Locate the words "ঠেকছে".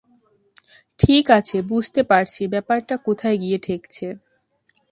3.57-4.07